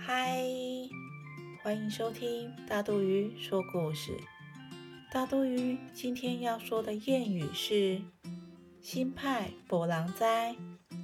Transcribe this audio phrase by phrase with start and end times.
[0.00, 0.42] 嗨，
[1.62, 4.12] 欢迎收听大肚鱼说故事。
[5.10, 8.00] 大肚鱼今天要说的谚语是
[8.80, 10.54] ：“心派博狼灾，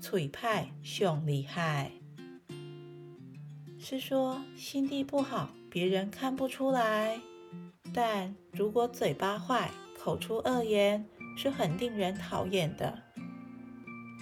[0.00, 1.90] 嘴派凶厉害。”
[3.80, 7.18] 是说心地不好，别人看不出来；
[7.92, 11.04] 但如果嘴巴坏，口出恶言，
[11.36, 13.02] 是很令人讨厌的。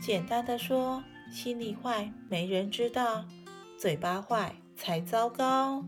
[0.02, 3.26] 简单的说，心里坏没人知道，
[3.80, 5.82] 嘴巴坏才糟糕。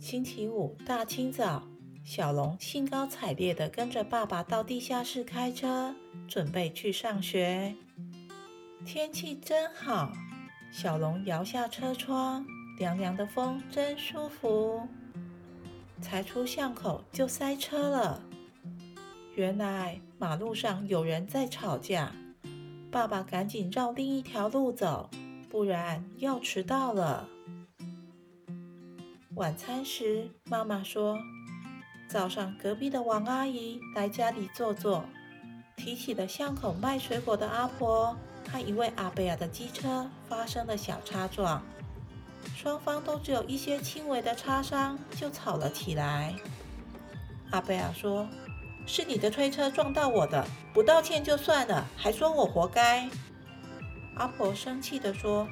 [0.00, 1.68] 星期五大清早，
[2.02, 5.94] 小龙兴高采烈地跟着爸爸到地下室开车，
[6.26, 7.76] 准备去上学。
[8.84, 10.10] 天气真好，
[10.72, 12.44] 小龙摇下车窗，
[12.76, 14.80] 凉凉的风真舒服。
[16.00, 18.20] 才出巷口就塞车了，
[19.36, 22.12] 原来马路上有人在吵架。
[22.90, 25.08] 爸爸赶紧绕另一条路走，
[25.50, 27.28] 不然要迟到了。
[29.34, 31.18] 晚餐时，妈妈说
[32.08, 35.04] ：“早上隔壁的王阿姨来家里坐坐，
[35.76, 38.16] 提起了巷口卖水果的阿婆
[38.48, 41.60] 和一位阿贝尔的机车发生了小擦撞，
[42.54, 46.32] 双方都只有一些轻微的擦伤，就吵了起来。”
[47.50, 48.28] 阿贝尔说
[48.86, 53.10] ：“是你的推车撞到我的，不道歉就算了，还说我活该。”
[54.14, 55.48] 阿婆生气地说：“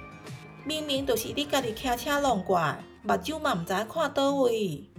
[0.65, 4.91] 明明就是你家己开车弄怪。”目睭嘛唔知看倒位，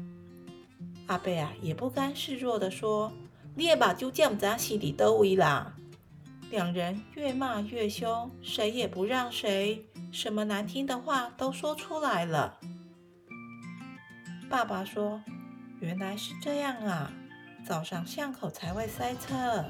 [1.07, 3.11] 阿伯啊也不甘示弱地说
[3.53, 5.75] ：“你的目睭怎唔知是伫倒位啦？”
[6.49, 12.57] 两人越骂越凶，谁也不让谁，什么难听的话都说出来了。
[14.49, 15.21] 爸爸说
[15.80, 17.11] ：“原来是这样啊，
[17.67, 19.65] 早上巷口才会塞车。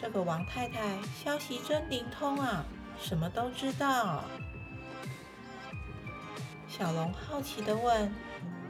[0.00, 2.64] 这个王太太消息真灵通啊，
[3.00, 4.24] 什么都知道。”
[6.68, 8.14] 小龙好奇地问：“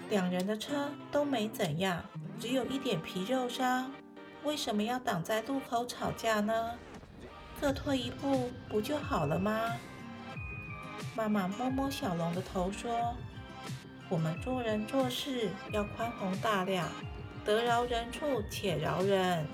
[0.09, 2.03] 两人的车都没怎样，
[2.41, 3.93] 只有一点皮肉伤，
[4.45, 6.71] 为什么要挡在路口吵架呢？
[7.61, 9.61] 各退一步不就好了吗？”
[11.15, 13.15] 妈妈摸摸小龙的头说
[14.09, 16.89] ：“我们做人做事要宽宏大量，
[17.45, 19.45] 得饶人处且饶人，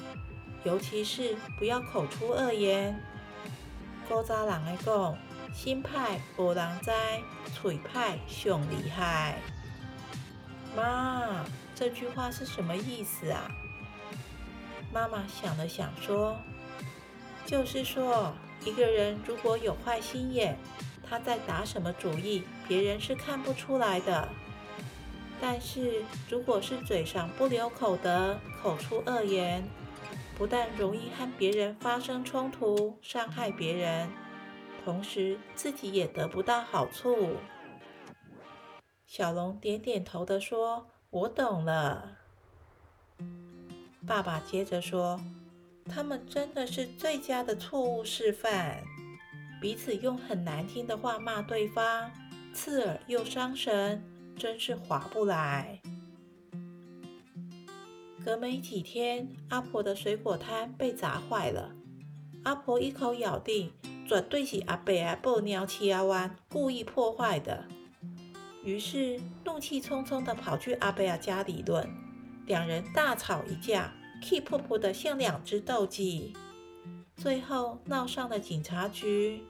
[0.65, 3.01] 尤其是不要口出恶言。”
[4.09, 5.17] 古早人来讲。
[5.55, 6.91] 心派无人知，
[7.63, 9.39] 嘴派凶厉害。
[10.77, 11.45] 妈，
[11.77, 13.49] 这句话是什么意思啊？
[14.93, 16.37] 妈妈想了想说
[17.47, 20.59] ：“就是说，一个人如果有坏心眼，
[21.09, 24.29] 他在打什么主意，别人是看不出来的。
[25.41, 29.63] 但是如果是嘴上不留口德，口出恶言，
[30.37, 34.11] 不但容易和别人发生冲突，伤害别人。”
[34.85, 37.37] 同时，自己也得不到好处。
[39.07, 42.19] 小龙点点头的说：“我懂了。”
[44.07, 45.21] 爸爸接着说
[45.89, 48.83] ：“他们真的是最佳的错误示范，
[49.61, 52.11] 彼此用很难听的话骂对方，
[52.53, 54.05] 刺耳又伤神，
[54.37, 55.81] 真是划不来。”
[58.25, 61.75] 隔没几天，阿婆的水果摊被砸坏了，
[62.45, 63.71] 阿婆一口咬定。
[64.07, 67.67] 绝对是阿伯啊，报尿气啊弯，故意破坏的。
[68.63, 71.87] 于是怒气冲冲地跑去阿伯啊家理论，
[72.47, 73.93] 两人大吵一架，
[74.23, 76.35] 气噗噗的像两只斗鸡。
[77.17, 79.43] 最后闹上了警察局。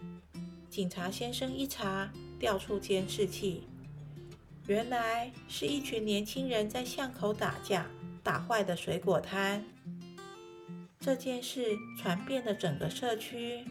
[0.68, 3.68] 警察先生一查，调出监视器，
[4.66, 7.88] 原来是一群年轻人在巷口打架，
[8.24, 9.62] 打坏的水果摊。
[10.98, 13.64] 这件事传遍了整个社区。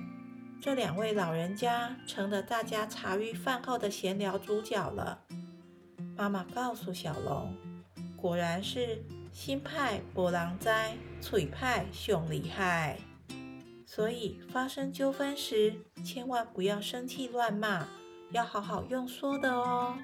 [0.62, 5.20] 这两位老人家成了大家茶余饭后的闲聊主角了。
[6.16, 7.54] 妈妈告诉小龙，
[8.16, 13.00] 果然是新派波浪灾，嘴派熊厉害。
[13.86, 15.74] 所以发生纠纷时，
[16.06, 17.88] 千万不要生气乱骂，
[18.32, 19.98] 要好好用说的哦。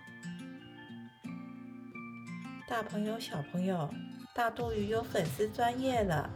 [2.67, 3.89] 大朋友、小朋友，
[4.39, 6.29] 大肚鱼有粉丝专业了。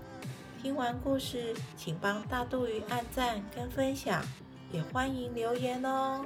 [0.62, 4.22] 听完故事，请帮大肚鱼按赞跟分享，
[4.74, 6.26] 也欢迎留言哦。